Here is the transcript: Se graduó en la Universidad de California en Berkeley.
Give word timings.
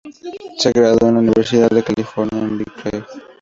Se 0.57 0.71
graduó 0.71 1.09
en 1.09 1.13
la 1.13 1.19
Universidad 1.21 1.69
de 1.69 1.83
California 1.83 2.41
en 2.41 2.57
Berkeley. 2.57 3.03